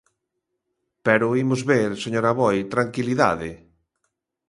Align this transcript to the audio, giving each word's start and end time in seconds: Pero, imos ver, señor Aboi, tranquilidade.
Pero, 1.05 1.37
imos 1.43 1.61
ver, 1.71 1.91
señor 2.03 2.25
Aboi, 2.27 2.57
tranquilidade. 2.73 3.49